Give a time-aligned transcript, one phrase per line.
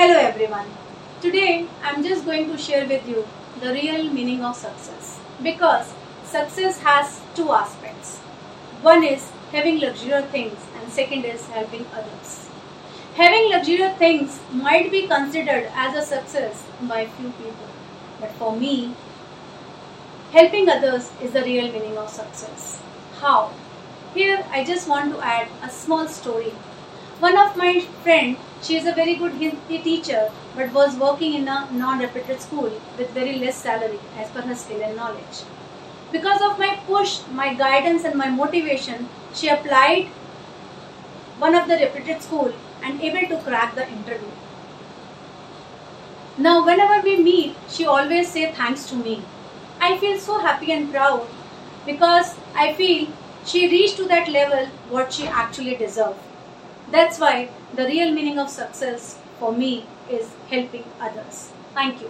[0.00, 0.68] Hello everyone.
[1.20, 3.26] Today I'm just going to share with you
[3.60, 5.92] the real meaning of success because
[6.24, 8.16] success has two aspects.
[8.86, 12.48] One is having luxurious things and second is helping others.
[13.16, 17.68] Having luxurious things might be considered as a success by few people,
[18.20, 18.94] but for me,
[20.32, 22.80] helping others is the real meaning of success.
[23.20, 23.52] How?
[24.14, 26.54] Here I just want to add a small story.
[27.20, 31.48] One of my friend, she is a very good Hindi teacher but was working in
[31.48, 35.42] a non-reputed school with very less salary as per her skill and knowledge.
[36.12, 40.06] Because of my push, my guidance and my motivation, she applied
[41.44, 44.32] one of the reputed school and able to crack the interview.
[46.38, 49.22] Now whenever we meet, she always say thanks to me.
[49.78, 51.28] I feel so happy and proud
[51.84, 53.08] because I feel
[53.44, 56.29] she reached to that level what she actually deserved.
[56.90, 61.54] That's why the real meaning of success for me is helping others.
[61.74, 62.08] Thank you.